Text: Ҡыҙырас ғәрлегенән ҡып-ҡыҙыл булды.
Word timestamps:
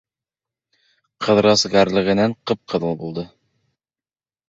Ҡыҙырас 1.27 1.67
ғәрлегенән 1.75 2.37
ҡып-ҡыҙыл 2.53 3.01
булды. 3.07 3.31